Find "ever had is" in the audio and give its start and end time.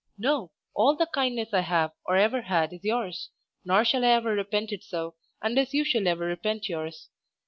2.17-2.83